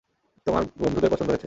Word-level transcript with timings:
তোমার 0.47 0.63
বন্ধুদের 0.79 1.09
পছন্দ 1.09 1.29
হয়েছে। 1.29 1.39